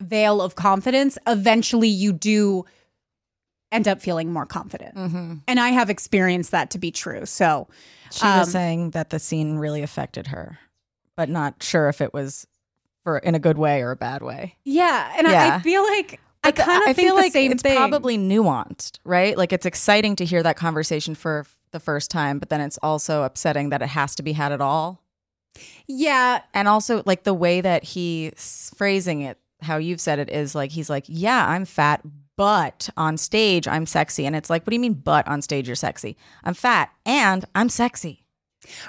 [0.00, 2.66] veil of confidence eventually you do
[3.72, 5.34] end up feeling more confident Mm-hmm.
[5.46, 7.68] and i have experienced that to be true so
[8.10, 10.58] She was Um, saying that the scene really affected her,
[11.16, 12.46] but not sure if it was
[13.02, 14.56] for in a good way or a bad way.
[14.64, 17.76] yeah and I, I feel like i kind of feel like it's thing.
[17.76, 19.36] probably nuanced, right?
[19.36, 23.22] Like it's exciting to hear that conversation for the first time, but then it's also
[23.24, 25.02] upsetting that it has to be had at all.
[25.86, 30.54] Yeah And also like the way that he's phrasing it, how you've said it is
[30.54, 32.00] like he's like, "Yeah, I'm fat,
[32.36, 35.66] but on stage I'm sexy." And it's like, "What do you mean but on stage
[35.66, 38.24] you're sexy?" I'm fat and I'm sexy.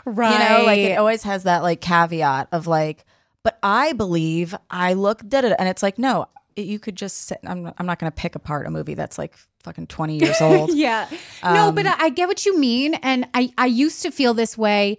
[0.05, 3.05] right You know, like it always has that like caveat of like,
[3.43, 6.95] but I believe I look da da, da." and it's like, no, it- you could
[6.95, 7.39] just sit.
[7.45, 10.38] I'm not, I'm not going to pick apart a movie that's like fucking 20 years
[10.41, 10.73] old.
[10.75, 11.08] yeah.
[11.43, 12.93] no, Um, but I, I get what you mean.
[12.95, 14.97] And I, I used to feel this way.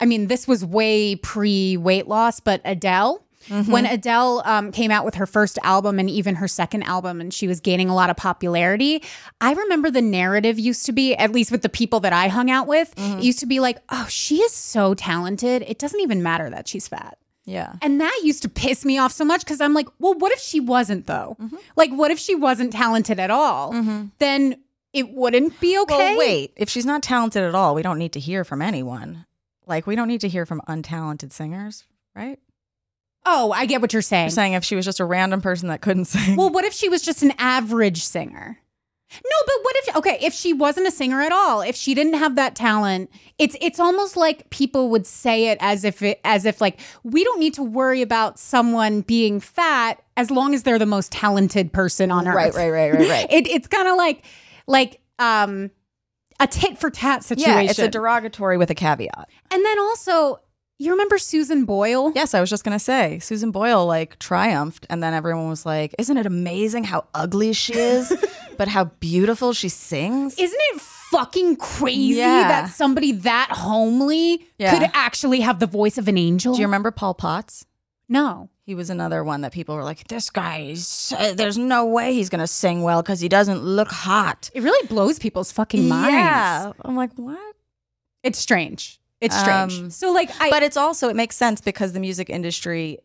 [0.00, 3.24] I mean, this was way pre weight loss, but Adele.
[3.48, 3.72] Mm-hmm.
[3.72, 7.32] When Adele um, came out with her first album and even her second album, and
[7.32, 9.02] she was gaining a lot of popularity,
[9.40, 12.50] I remember the narrative used to be, at least with the people that I hung
[12.50, 13.18] out with, Mm-hmm.
[13.18, 15.64] it used to be like, oh, she is so talented.
[15.66, 17.16] It doesn't even matter that she's fat.
[17.46, 17.72] Yeah.
[17.80, 20.38] And that used to piss me off so much because I'm like, well, what if
[20.38, 21.36] she wasn't though?
[21.40, 21.56] Mm-hmm.
[21.76, 23.72] Like, what if she wasn't talented at all?
[24.18, 24.56] Then
[24.92, 25.96] it wouldn't be okay.
[25.96, 26.52] Well, wait.
[26.56, 29.24] If she's not talented at all, we don't need to hear from anyone.
[29.70, 32.38] Like we don't need to hear from untalented singers, right?
[33.24, 34.24] Oh, I get what you're saying.
[34.26, 36.36] You're saying if she was just a random person that couldn't sing.
[36.36, 38.58] well, what if she was just an average singer?
[39.12, 42.14] No, but what if okay, if she wasn't a singer at all, if she didn't
[42.14, 46.44] have that talent, it's it's almost like people would say it as if it as
[46.44, 50.78] if like we don't need to worry about someone being fat as long as they're
[50.78, 52.34] the most talented person on earth.
[52.36, 53.26] right, right, right, right, right.
[53.30, 54.24] It, it's kind of like
[54.68, 55.72] like um
[56.40, 57.50] a tit for tat situation.
[57.52, 59.28] yeah, it's a derogatory with a caveat.
[59.50, 60.40] and then also,
[60.78, 62.10] you remember Susan Boyle?
[62.14, 65.94] Yes, I was just gonna say Susan Boyle like triumphed, and then everyone was like,
[65.98, 68.10] "Isn't it amazing how ugly she is,
[68.56, 72.48] but how beautiful she sings?" Isn't it fucking crazy Yeah.
[72.48, 74.78] that somebody that homely Yeah.
[74.78, 76.54] could actually have the voice of an angel?
[76.54, 77.66] Do you remember Paul Potts?
[78.10, 78.50] No.
[78.66, 82.12] He was another one that people were like, "This guy, is, uh, there's no way
[82.12, 86.12] he's gonna sing well because he doesn't look hot." It really blows people's fucking minds.
[86.12, 87.56] Yeah, I'm like, what?
[88.22, 89.00] It's strange.
[89.20, 89.78] It's strange.
[89.78, 92.98] Um, so like I but it's also it makes sense because the music industry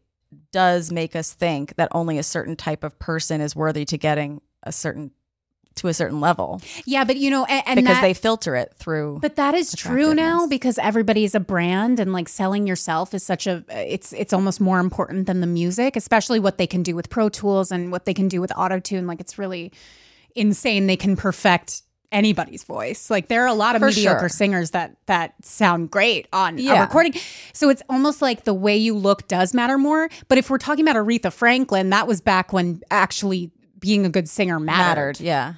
[0.51, 4.41] does make us think that only a certain type of person is worthy to getting
[4.63, 5.11] a certain
[5.75, 8.73] to a certain level yeah, but you know and, and because that- they filter it
[8.77, 13.13] through But that is true now because everybody is a brand and like selling yourself
[13.13, 16.81] is such a it's it's almost more important than the music, especially what they can
[16.83, 19.05] do with Pro Tools and what they can do with Auto Tune.
[19.07, 19.71] Like it's really
[20.35, 23.09] insane they can perfect anybody's voice.
[23.09, 24.29] Like there are a lot of For mediocre sure.
[24.29, 27.13] singers that that sound great on a recording.
[27.53, 30.09] So it's almost like the way you look does matter more.
[30.27, 34.29] But if we're talking about Aretha Franklin, that was back when actually being a good
[34.29, 34.87] singer mattered.
[34.87, 35.19] mattered.
[35.19, 35.53] Yeah.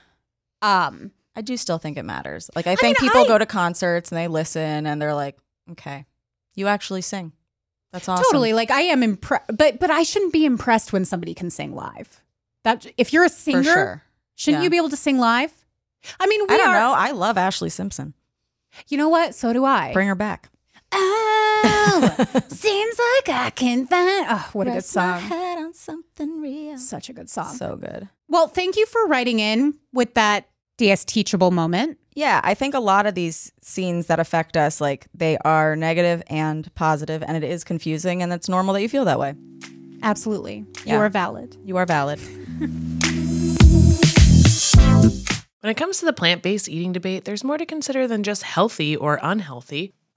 [0.61, 2.49] Um, I do still think it matters.
[2.55, 5.37] Like I think people go to concerts and they listen and they're like,
[5.71, 6.05] okay,
[6.55, 7.31] you actually sing.
[7.93, 8.23] That's awesome.
[8.25, 8.53] Totally.
[8.53, 12.21] Like I am impressed, but but I shouldn't be impressed when somebody can sing live.
[12.63, 14.03] That if you're a singer, sure.
[14.35, 14.65] shouldn't Yeah.
[14.65, 15.53] you be able to sing live?
[16.19, 16.73] I mean, we I don't are.
[16.79, 16.93] know.
[16.93, 18.13] I love Ashlee Simpson.
[18.89, 19.35] You know what?
[19.35, 19.93] So do I.
[19.93, 20.49] Bring her back.
[20.91, 22.15] oh,
[22.49, 24.25] seems like I can find.
[24.29, 25.19] Oh, what a good Rest song!
[25.21, 26.77] head on something real.
[26.77, 27.55] Such a good song.
[27.55, 28.09] So good.
[28.29, 31.97] Well, thank you for writing in with that DS teachable moment.
[32.13, 36.23] Yeah, I think a lot of these scenes that affect us, like they are negative
[36.27, 39.35] and positive, and it is confusing, and it's normal that you feel that way.
[40.03, 40.95] Absolutely, Yeah.
[40.95, 41.55] you are valid.
[41.63, 42.19] You are valid.
[45.61, 48.43] When it comes to the plant based eating debate, there's more to consider than just
[48.43, 49.93] healthy or unhealthy.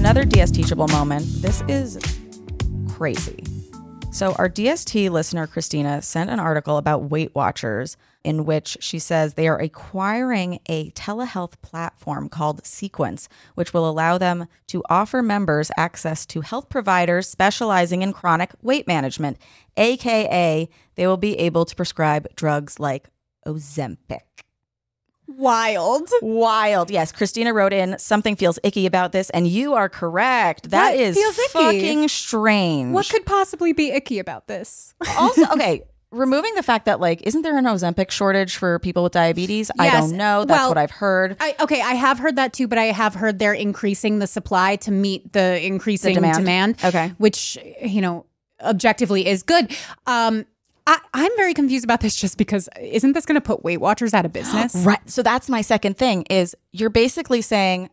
[0.00, 1.26] Another DS teachable moment.
[1.42, 1.98] This is
[2.88, 3.44] crazy.
[4.10, 9.34] So, our DST listener, Christina, sent an article about Weight Watchers in which she says
[9.34, 15.70] they are acquiring a telehealth platform called Sequence, which will allow them to offer members
[15.76, 19.36] access to health providers specializing in chronic weight management,
[19.76, 23.10] AKA, they will be able to prescribe drugs like
[23.46, 24.20] Ozempic.
[25.36, 26.08] Wild.
[26.22, 26.90] Wild.
[26.90, 30.70] Yes, Christina wrote in something feels icky about this, and you are correct.
[30.70, 32.92] That What is feels fucking strange.
[32.92, 34.94] What could possibly be icky about this?
[35.18, 35.82] also okay?
[36.12, 39.70] Removing the fact that like, isn't there an Ozempic shortage for people with diabetes?
[39.78, 40.44] I don't know.
[40.44, 41.36] That's Well, what I've heard.
[41.38, 44.74] I, okay, I have heard that too, but I have heard they're increasing the supply
[44.76, 46.38] to meet the increasing demand.
[46.38, 46.76] demand.
[46.84, 47.12] Okay.
[47.18, 48.26] which you know
[48.60, 49.70] objectively is good.
[50.06, 50.46] Um,
[50.86, 54.14] I, I'm very confused about this just because isn't this going to put Weight Watchers
[54.14, 54.74] out of business?
[54.90, 54.98] Right.
[55.10, 57.90] So that's my second thing is you're basically saying,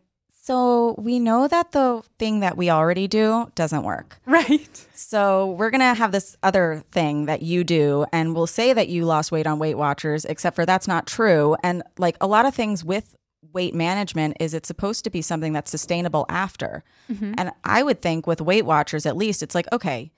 [0.48, 4.18] so we know that the thing that we already do doesn't work.
[4.24, 4.86] Right.
[4.94, 9.04] So we're gonna have this other thing that you do, and we'll say that you
[9.04, 11.54] lost weight on Weight Watchers, except for that's not true.
[11.62, 13.14] And like a lot of things with
[13.52, 16.82] weight management is it's supposed to be something that's sustainable after.
[17.12, 17.34] Mm-hmm.
[17.36, 20.10] And I would think with Weight Watchers, at least, it's like okay,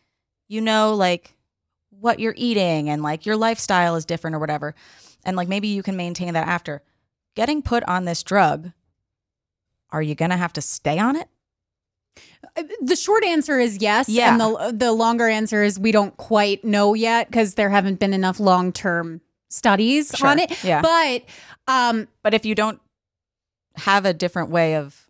[0.46, 1.34] you know, like
[2.00, 4.74] what you're eating and like your lifestyle is different or whatever,
[5.24, 6.82] and like maybe you can maintain that after
[7.36, 8.72] getting put on this drug.
[9.90, 11.28] Are you gonna have to stay on it?
[12.82, 14.32] The short answer is yes, Yeah.
[14.32, 18.12] and the the longer answer is we don't quite know yet because there haven't been
[18.12, 20.28] enough long term studies Sure.
[20.28, 20.62] on it.
[20.64, 20.80] Yeah.
[20.82, 21.24] But
[21.68, 22.80] um, But if you don't
[23.76, 25.06] have a different way of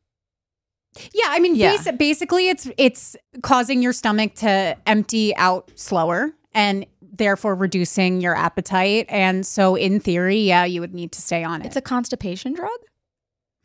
[1.14, 1.76] Yeah, I mean, Yeah.
[1.76, 8.36] basi- basically, it's it's causing your stomach to empty out slower, and therefore reducing your
[8.36, 9.06] appetite.
[9.08, 11.66] And so, in theory, yeah, you would need to stay on it.
[11.66, 12.70] It's a constipation drug?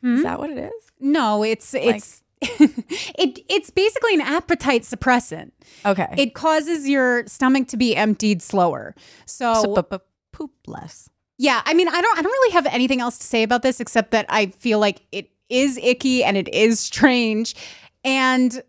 [0.02, 0.16] Hmm?
[0.18, 0.74] Is that what it is?
[1.00, 5.52] no, it's it's it it's basically an appetite suppressant.
[5.86, 6.08] Okay.
[6.18, 8.96] It causes your stomach to be emptied slower.
[9.26, 11.10] So, so, poop less.
[11.38, 13.80] yeah, I mean, I don't I don't really have anything else to say about this
[13.80, 17.56] except that I feel like it is icky and it is strange,
[18.04, 18.62] and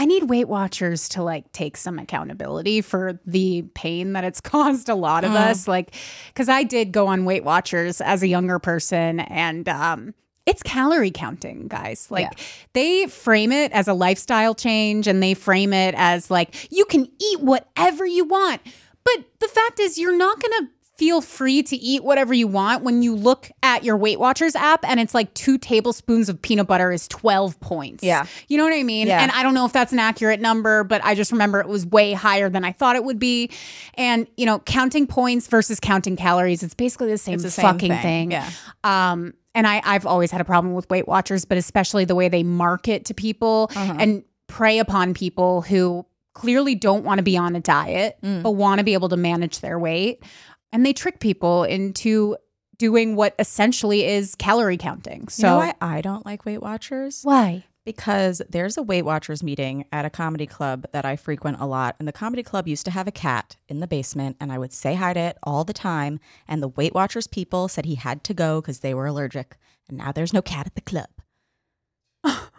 [0.00, 4.88] I need Weight Watchers to like take some accountability for the pain that it's caused
[4.88, 5.50] a lot of Mm.
[5.50, 5.68] us.
[5.68, 5.94] Like,
[6.28, 10.14] because I did go on Weight Watchers as a younger person, and um,
[10.46, 12.10] it's calorie counting, guys.
[12.10, 12.28] Like,
[12.72, 17.06] they frame it as a lifestyle change, and they frame it as like you can
[17.20, 18.62] eat whatever you want,
[19.04, 23.02] but the fact is, you're not gonna feel free to eat whatever you want when
[23.02, 26.90] you look at your Weight Watchers app and it's like two tablespoons of peanut butter
[26.90, 28.02] is 12 points.
[28.02, 28.26] Yeah.
[28.48, 29.06] You know what I mean?
[29.06, 29.22] Yeah.
[29.22, 31.86] And I don't know if that's an accurate number, but I just remember it was
[31.86, 33.48] way higher than I thought it would be.
[33.94, 37.92] And, you know, counting points versus counting calories, it's basically the same, the same fucking
[37.92, 38.02] thing.
[38.02, 38.30] thing.
[38.32, 38.50] Yeah.
[38.82, 42.28] Um, and I, I've always had a problem with Weight Watchers, but especially the way
[42.28, 43.94] they market to people Uh-huh.
[44.00, 48.42] and prey upon people who clearly don't want to be on a diet, Mm.
[48.42, 50.22] but want to be able to manage their weight.
[50.72, 52.36] And they trick people into
[52.76, 55.28] doing what essentially is calorie counting.
[55.28, 57.22] So you know why I don't like Weight Watchers?
[57.22, 57.64] why?
[57.84, 61.96] Because there's a Weight Watchers meeting at a comedy club that I frequent a lot.
[61.98, 64.74] And the comedy club used to have a cat in the basement, and I would
[64.74, 66.20] say hi to it all the time.
[66.46, 69.56] And the Weight Watchers people said he had to go because they were allergic.
[69.88, 71.08] And now there's no cat at the club.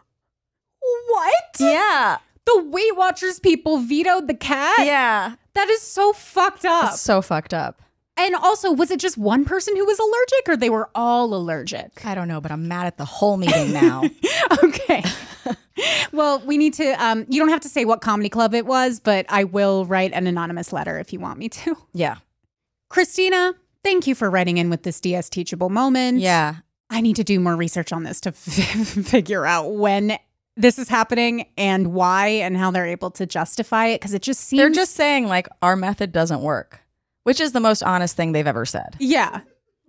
[1.09, 1.33] What?
[1.59, 2.17] Yeah.
[2.45, 4.79] The Weight Watchers people vetoed the cat?
[4.79, 5.35] Yeah.
[5.53, 6.93] That is so fucked up.
[6.93, 7.81] It's so fucked up.
[8.25, 12.05] And also, was it just one person who was allergic or they were all allergic?
[12.05, 14.03] I don't know, but I'm mad at the whole meeting now.
[14.63, 15.03] okay.
[16.11, 18.99] well, we need to, um, you don't have to say what comedy club it was,
[18.99, 21.75] but I will write an anonymous letter if you want me to.
[21.93, 22.17] yeah.
[22.89, 23.53] Christina,
[23.83, 26.19] thank you for writing in with this DS teachable moment.
[26.19, 26.55] Yeah.
[26.89, 28.35] I need to do more research on this to f-
[29.05, 30.17] figure out when
[30.57, 34.41] this is happening and why and how they're able to justify it because it just
[34.41, 36.81] seems They're just saying, like, our method doesn't work,
[37.23, 38.95] which is the most honest thing they've ever said.
[38.99, 39.41] yeah.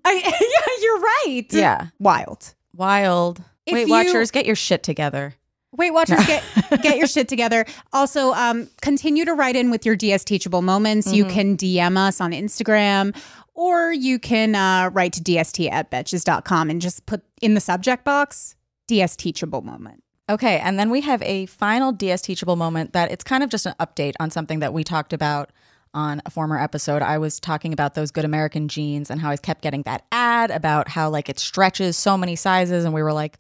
[0.03, 1.47] I, yeah, you're right.
[1.51, 1.87] Yeah.
[1.99, 2.55] Wild.
[2.75, 3.43] Wild.
[3.67, 5.35] If Weight you- Watchers, get your shit together.
[5.77, 6.43] Weight Watchers, get
[6.83, 7.65] get your shit together.
[7.93, 11.13] Also, um, continue to write in with your DS teachable moments.
[11.13, 13.15] You can DM us on Instagram
[13.55, 18.05] or you can uh, write to dst at betches.com and just put in the subject
[18.05, 18.57] box
[18.89, 20.03] DS teachable moment.
[20.29, 23.67] Okay, and then we have a final DS teachable moment that it's kind of just
[23.67, 25.51] an update on something that we talked about
[25.95, 27.03] on a former episode.
[27.03, 30.51] I was talking about those good American jeans and how I kept getting that ad
[30.51, 33.39] about how like it stretches so many sizes and we were like,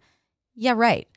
[0.55, 1.09] yeah, right.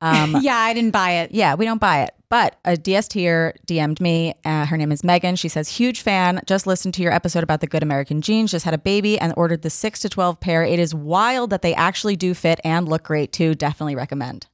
[0.00, 1.32] Um yeah, I didn't buy it.
[1.32, 2.14] yeah, we don't buy it.
[2.30, 4.34] But a DS tier DM'd me.
[4.44, 5.34] Uh, her name is Megan.
[5.36, 6.42] She says, huge fan.
[6.46, 8.50] Just listened to your episode about the good American jeans.
[8.50, 10.62] Just had a baby and ordered the six to 12 pair.
[10.62, 13.54] It is wild that they actually do fit and look great too.
[13.54, 14.46] Definitely recommend.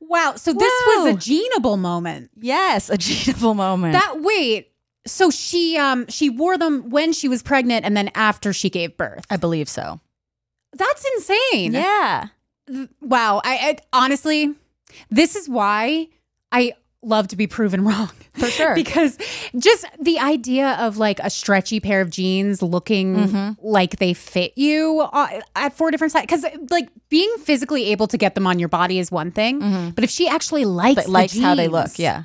[0.00, 0.34] Wow.
[0.34, 2.30] So this was a jeanable moment.
[2.36, 3.92] Yes, a jeanable moment.
[3.92, 4.69] That wait.
[5.06, 8.96] So she um she wore them when she was pregnant and then after she gave
[8.96, 9.24] birth.
[9.30, 10.00] I believe so.
[10.72, 11.72] That's insane.
[11.72, 12.28] Yeah.
[13.00, 13.40] Wow.
[13.44, 14.54] I, I honestly,
[15.10, 16.08] this is why
[16.52, 18.10] I love to be proven wrong.
[18.34, 18.74] For sure.
[18.76, 19.18] because
[19.58, 23.66] just the idea of like a stretchy pair of jeans looking Mm-hmm.
[23.66, 26.26] like they fit you uh, at four different sizes.
[26.26, 30.04] Because like being physically able to get them on your body is one thing, but
[30.04, 31.98] if she actually likes likes how they look.
[31.98, 32.24] Yeah.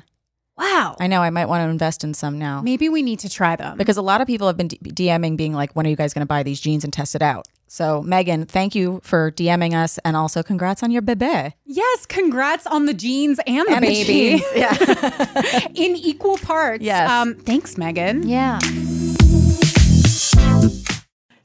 [0.76, 0.94] Wow.
[1.00, 1.22] I know.
[1.22, 2.60] I might want to invest in some now.
[2.60, 3.78] Maybe we need to try them.
[3.78, 6.12] Because a lot of people have been D- DMing, being like, when are you guys
[6.12, 7.46] going to buy these jeans and test it out?
[7.66, 9.98] So, Megan, thank you for DMing us.
[10.04, 11.54] And also, congrats on your bebe.
[11.64, 14.42] yes, congrats on the jeans and the And baby jeans.
[14.54, 15.66] Yeah.
[15.74, 16.82] in equal parts.
[16.84, 17.10] Yes.
[17.10, 18.28] Um, thanks, Megan.
[18.28, 18.58] yeah.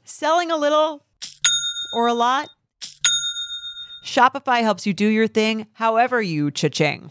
[0.04, 1.06] Selling a little
[1.94, 2.48] or a lot?
[4.04, 7.10] Shopify helps you do your thing however you cha-ching.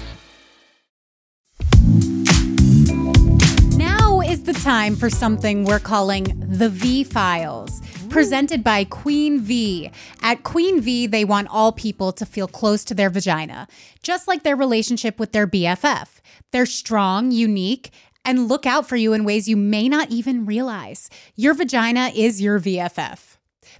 [4.43, 9.91] The time for something we're calling the V Files, presented by Queen V.
[10.21, 13.67] At Queen V, they want all people to feel close to their vagina,
[14.01, 16.07] just like their relationship with their BFF.
[16.51, 17.91] They're strong, unique,
[18.25, 21.09] and look out for you in ways you may not even realize.
[21.35, 23.30] Your vagina is your VFF.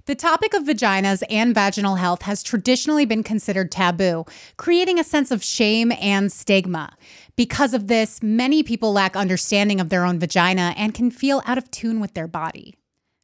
[0.06, 4.24] The topic of vaginas and vaginal health has traditionally been considered taboo,
[4.56, 6.96] creating a sense of shame and stigma.
[7.36, 11.56] Because of this, many people lack understanding of their own vagina and can feel out
[11.56, 12.74] of tune with their body.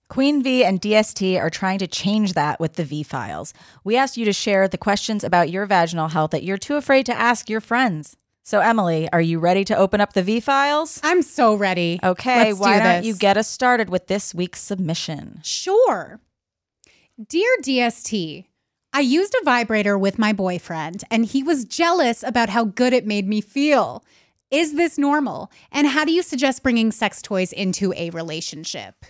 [0.09, 3.53] Queen V and DST are trying to change that with the V Files.
[3.83, 7.07] We asked you to share the questions about your vaginal health that you're too afraid
[7.07, 8.17] to ask your friends.
[8.45, 11.01] So, Emily, are you ready to open up the V Files?
[11.03, 11.99] I'm so ready.
[12.05, 15.41] Okay, Let's why do don't you get us started with this week's submission?
[15.43, 16.21] Sure.
[17.27, 18.45] Dear DST,
[18.93, 23.09] I used a vibrator with my boyfriend, and he was jealous about how good it
[23.09, 24.05] made me feel.
[24.53, 25.51] Is this normal?
[25.73, 29.05] And how do you suggest bringing sex toys into a relationship?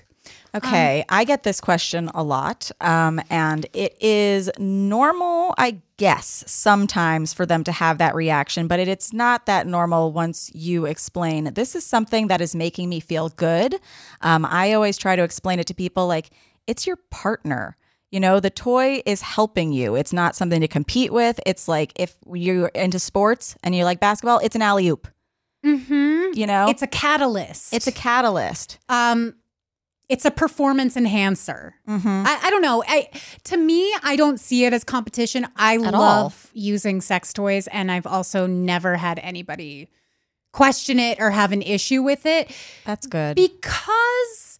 [0.54, 7.34] Okay, I get this question a lot, um, and it is normal, I guess, sometimes
[7.34, 11.52] for them to have that reaction, but it, it's not that normal once you explain
[11.52, 13.78] this is something that is making me feel good.
[14.22, 16.30] Um, I always try to explain it to people like
[16.66, 17.76] it's your partner.
[18.10, 19.94] You know, the toy is helping you.
[19.94, 21.38] It's not something to compete with.
[21.44, 25.08] It's like if you're into sports and you like basketball, it's an alley oop.
[25.64, 26.38] Mm-hmm.
[26.38, 27.74] You know, It's a catalyst.
[27.74, 28.78] it's a catalyst.
[28.88, 29.34] um,
[30.08, 31.74] it's a performance enhancer.
[31.86, 32.08] Mm-hmm.
[32.26, 32.82] I, I don't know.
[32.88, 33.10] I
[33.44, 35.46] to me, I don't see it as competition.
[35.56, 39.90] I At love using sex toys, and I've also never had anybody
[40.54, 42.50] question it or have an issue with it
[42.86, 43.36] That's good.
[43.36, 44.58] because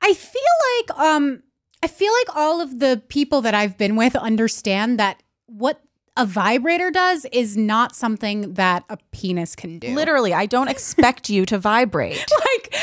[0.00, 0.42] I feel
[0.78, 1.42] like um
[1.82, 5.82] I feel like all of the people that I've been with understand that what
[6.16, 9.94] a vibrator does is not something that a penis can do.
[9.94, 12.24] Literally, I don't expect you to vibrate.
[12.46, 12.74] like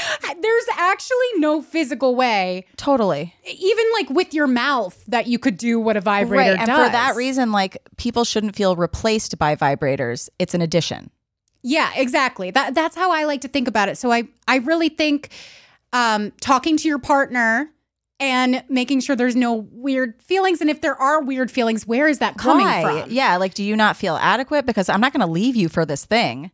[0.42, 3.34] there's actually no physical way Totally.
[3.46, 6.60] even like with your mouth that you could do what a vibrator right.
[6.60, 6.88] And does.
[6.88, 10.30] for that reason, like people shouldn't feel replaced by vibrators.
[10.38, 11.10] It's an addition.
[11.64, 12.52] Yeah, exactly.
[12.52, 13.98] That that's how I like to think about it.
[13.98, 15.30] So I I really think
[15.92, 17.73] um talking to your partner
[18.24, 22.20] and making sure there's no weird feelings and if there are weird feelings, where is
[22.20, 23.12] that coming from?
[23.12, 23.36] Yeah.
[23.38, 24.66] Like, do you not feel adequate?
[24.66, 26.52] Because I'm not going to leave you for this thing.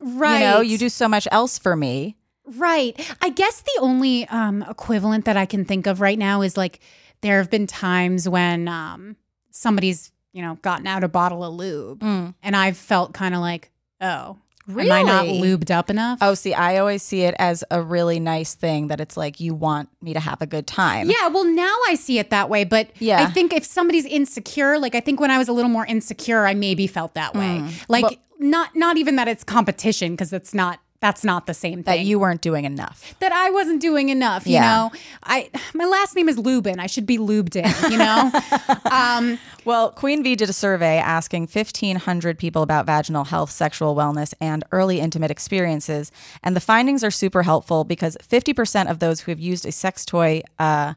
[0.00, 0.40] Right.
[0.40, 2.16] You know, you do so much else for me.
[2.44, 2.98] Right.
[3.20, 6.80] I guess the only um, equivalent that I can think of right now is like
[7.20, 9.16] there have been times when um,
[9.50, 12.34] somebody's, you know, gotten out a bottle of lube Mm.
[12.42, 14.38] and I've felt kind of like, oh,
[14.68, 15.40] am I not Really?
[15.40, 16.18] lubed up enough?
[16.20, 19.54] Oh, see, I always see it as a really nice thing that it's like you
[19.54, 21.10] want me to have a good time.
[21.10, 22.64] Yeah, well, now I see it that way.
[22.64, 23.22] But Yeah.
[23.22, 26.46] I think if somebody's insecure, like I think when I was a little more insecure,
[26.46, 27.60] I maybe felt that way.
[27.62, 27.84] Mm.
[27.88, 30.80] Like not not even that it's competition because it's not.
[31.02, 31.98] That's not the same thing.
[31.98, 33.14] That you weren't doing enough.
[33.18, 34.46] that I wasn't doing enough.
[34.46, 34.62] You Yeah.
[34.74, 34.92] know,
[35.24, 36.78] I my last name is Lubin.
[36.80, 37.92] I should be lubed in.
[37.92, 38.30] You know.
[38.90, 44.32] um, Well, Queen V did a survey asking 1,500 people about vaginal health, sexual wellness,
[44.40, 46.10] and early intimate experiences.
[46.42, 50.04] And the findings are super helpful because 50% of those who have used a sex
[50.04, 50.94] toy uh,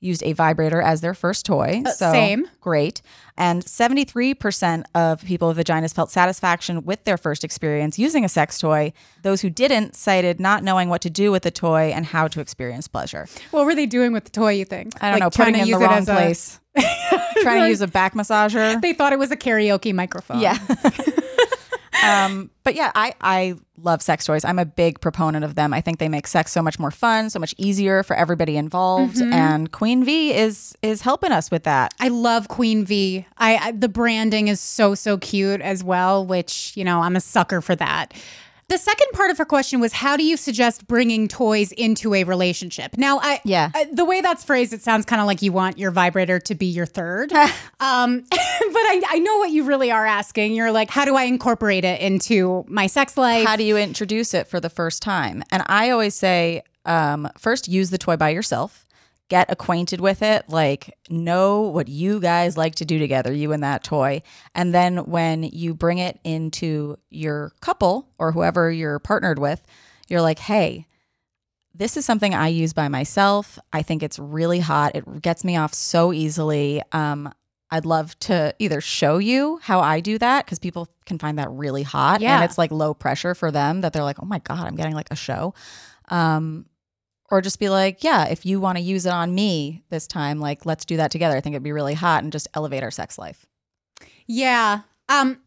[0.00, 1.82] used a vibrator as their first toy.
[1.94, 2.46] so Uh, same.
[2.60, 3.02] Great.
[3.36, 8.58] And 73% of people with vaginas felt satisfaction with their first experience using a sex
[8.58, 8.92] toy.
[9.22, 12.40] Those who didn't cited not knowing what to do with the toy and how to
[12.40, 13.26] experience pleasure.
[13.50, 14.52] what were they doing with the toy?
[14.52, 14.92] You think?
[15.02, 16.60] I don't Like, know, trying putting it in the wrong as a- place.
[17.42, 18.80] Trying to use a back massager.
[18.80, 20.40] They thought it was a karaoke microphone.
[20.40, 20.56] Yeah.
[22.04, 24.44] um, but yeah, I, I love sex toys.
[24.44, 25.72] I'm a big proponent of them.
[25.72, 29.16] I think they make sex so much more fun, so much easier for everybody involved.
[29.16, 29.32] Mm-hmm.
[29.32, 31.94] And Queen V is is helping us with that.
[32.00, 33.26] I love Queen V.
[33.38, 37.20] I, I the branding is so so cute as well, which you know I'm a
[37.20, 38.14] sucker for that.
[38.70, 42.22] The second part of her question was, how do you suggest bringing toys into a
[42.22, 42.96] relationship?
[42.96, 43.72] Now, I Yeah.
[43.74, 46.54] I- the way that's phrased, it sounds kind of like you want your vibrator to
[46.54, 47.32] be your third.
[47.80, 50.54] um, but I, I know what you really are asking.
[50.54, 53.44] You're like, how do I incorporate it into my sex life?
[53.44, 55.42] How do you introduce it for the first time?
[55.50, 58.86] And I always say, um, first use the toy by yourself.
[59.30, 63.62] Get acquainted with it, like know what you guys like to do together, you and
[63.62, 64.22] that toy.
[64.54, 69.62] And then when you bring it into your couple or whoever you're partnered with,
[70.08, 70.86] you're like, hey,
[71.72, 73.56] this is something I use by myself.
[73.72, 74.96] I think it's really hot.
[74.96, 76.82] It gets me off so easily.
[76.90, 77.32] Um,
[77.70, 81.48] I'd love to either show you how I do that because people can find that
[81.52, 82.34] really hot Yeah.
[82.34, 84.94] and it's like low pressure for them that they're like, oh my God, I'm getting
[84.96, 85.54] like a show.
[86.08, 86.66] Um,
[87.30, 90.40] or just be like, yeah, if you want to use it on me this time,
[90.40, 91.36] like let's do that together.
[91.36, 93.46] I think it'd be really hot and just elevate our sex life.
[94.26, 94.80] Yeah.
[95.08, 95.38] Um,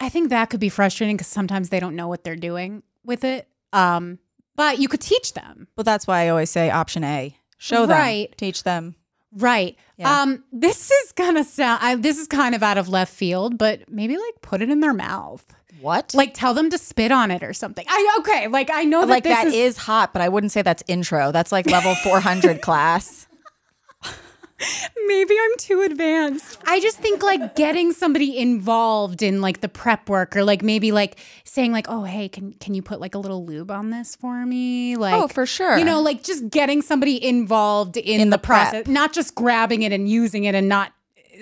[0.00, 3.24] I think that could be frustrating because sometimes they don't know what they're doing with
[3.24, 3.48] it.
[3.72, 4.18] Um,
[4.56, 5.68] but you could teach them.
[5.76, 8.36] But that's why I always say option A show them, Right.
[8.36, 8.96] teach them.
[9.34, 9.76] Right.
[9.96, 10.20] Yeah.
[10.22, 13.88] Um, this is gonna sound I, this is kind of out of left field, but
[13.90, 15.46] maybe like put it in their mouth.
[15.82, 16.14] What?
[16.14, 17.84] Like tell them to spit on it or something.
[17.88, 20.52] I okay, like I know that like this that is, is hot, but I wouldn't
[20.52, 21.32] say that's intro.
[21.32, 23.26] That's like level 400 class.
[25.06, 26.58] maybe I'm too advanced.
[26.66, 30.92] I just think like getting somebody involved in like the prep work or like maybe
[30.92, 34.16] like saying like, "Oh, hey, can can you put like a little lube on this
[34.16, 35.78] for me?" Like Oh, for sure.
[35.78, 39.82] You know, like just getting somebody involved in, In the, the process, not just grabbing
[39.82, 40.92] it and using it and not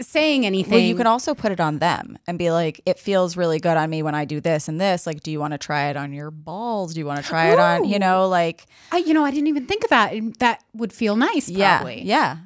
[0.00, 0.72] saying anything.
[0.72, 3.76] Well, you can also put it on them and be like, it feels really good
[3.76, 5.06] on me when I do this and this.
[5.06, 6.94] Like, do you want to try it on your balls?
[6.94, 9.48] Do you want to try it on, you know, like, I, you know, I didn't
[9.48, 10.12] even think of that.
[10.12, 11.48] and That would feel nice.
[11.48, 12.02] yeah, Probably.
[12.02, 12.38] yeah.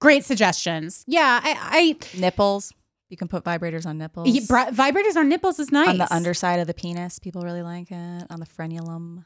[0.00, 1.04] Great suggestions.
[1.06, 2.72] Yeah, I, I Nipples.
[3.10, 4.28] You can put vibrators on nipples.
[4.28, 5.88] Yeah, bri- vibrators on nipples is nice.
[5.88, 8.26] On the underside of the penis, people really like it.
[8.30, 9.24] On the frenulum.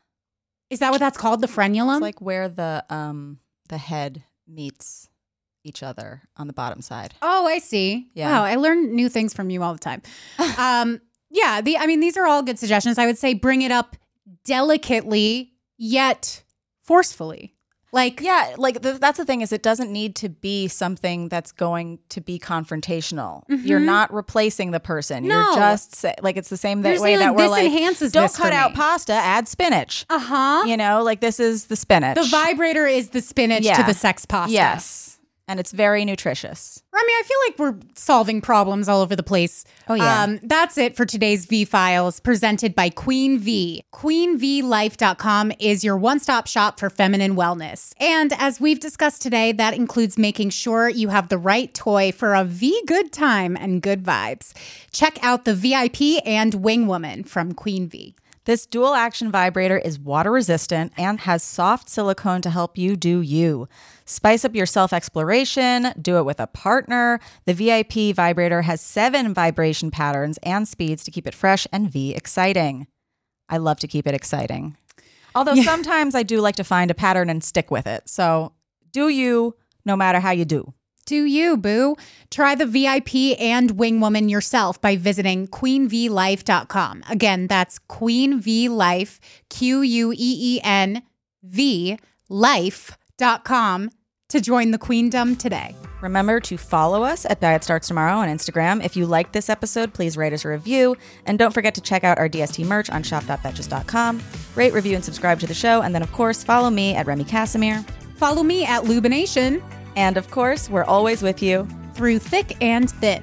[0.71, 1.41] is that what that's called?
[1.41, 1.97] The frenulum.
[1.97, 5.09] It's like where the um the head meets
[5.65, 7.15] each other on the bottom side.
[7.23, 8.11] oh, I see.
[8.15, 8.31] Yeah.
[8.33, 10.03] Wow, I learn new things from you all the time.
[10.59, 11.01] um,
[11.31, 11.61] yeah.
[11.61, 12.99] The I mean, these are all good suggestions.
[12.99, 13.97] I would say bring it up
[14.45, 16.43] delicately yet
[16.83, 17.55] forcefully.
[17.95, 21.53] Like Yeah, like th- that's the thing is it doesn't need to be something that's
[21.53, 23.43] going to be confrontational.
[23.49, 23.85] You're Mhm.
[23.85, 25.27] not replacing the person.
[25.29, 25.39] No.
[25.51, 27.65] You're just say, like it's the same You're that way that like, we're this like
[27.67, 30.07] enhances don't cut out me." pasta, add spinach.
[30.09, 30.65] uh huh.
[30.67, 32.17] You know, like this is the spinach.
[32.17, 34.53] The vibrator is the spinach to the sex pasta.
[34.55, 35.12] Yes.
[35.53, 36.83] And it's very nutritious.
[36.95, 39.67] I mean, I feel like we're solving problems all over the place.
[39.87, 40.23] Oh, yeah.
[40.23, 43.85] Um, that's it for today's V Files presented by Queen V.
[43.93, 47.93] QueenVLife.com is your one stop shop for feminine wellness.
[48.01, 52.33] And as we've discussed today, that includes making sure you have the right toy for
[52.33, 54.55] a V good time and good vibes.
[54.91, 58.15] Check out the VIP and Wing Woman from Queen V.
[58.45, 63.21] This dual action vibrator is water resistant and has soft silicone to help you do
[63.21, 63.69] you.
[64.05, 67.21] Spice up your self exploration, do it with a partner.
[67.45, 72.17] The VIP vibrator has seven vibration patterns and speeds to keep it fresh and V
[72.17, 72.89] exciting.
[73.49, 74.77] I love to keep it exciting.
[75.37, 78.09] Although sometimes I do like to find a pattern and stick with it.
[78.09, 78.55] So
[78.91, 80.75] do you, no matter how you do.
[81.05, 81.97] Do you, boo?
[82.31, 87.05] Try the VIP and Wing Woman yourself by visiting queenvlife.com.
[87.09, 89.19] Again, that's Queen V Life,
[89.51, 91.03] Q U E E N
[91.43, 91.99] V
[92.29, 93.91] life.com
[94.29, 95.77] to join the queendom today.
[96.01, 98.83] Remember to follow us at Diet Starts Tomorrow on Instagram.
[98.83, 100.97] If you liked this episode, please rate us a review.
[101.27, 104.23] And don't forget to check out our DST merch on shop.betches.com.
[104.55, 105.83] Rate, review, and subscribe to the show.
[105.83, 107.87] And then, of course, follow me at Remy Kassimir.
[108.17, 109.63] Follow me at Lubination
[109.97, 111.67] And of course, we're always with you.
[111.95, 113.23] through thick and thin.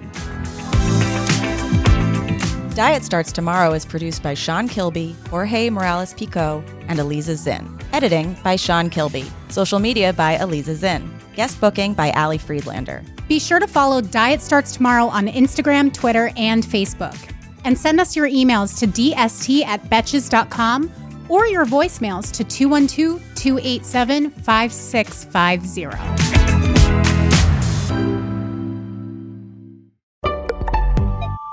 [2.76, 7.78] Diet Starts Tomorrow is produced by Sean Kilby, Jorge Morales Pico, and Eliza Zinn.
[7.92, 9.26] Editing by Sean Kilby.
[9.50, 11.12] Social media by Eliza Zinn.
[11.36, 13.04] Guest booking by Ali Friedlander.
[13.28, 17.18] Be sure to follow Diet Starts Tomorrow on Instagram, Twitter, and Facebook.
[17.66, 20.92] And send us your emails to dst at betches.com
[21.28, 26.39] or your voicemails to 212 287 5650.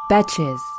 [0.08, 0.75] Betches.